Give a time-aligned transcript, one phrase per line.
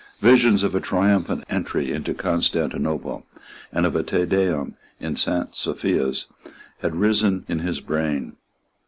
[0.21, 3.23] Visions of a triumphant entry into Constantinople
[3.71, 6.25] and of a Te Deum in Saint Sophia's
[6.79, 8.33] had risen in his brain.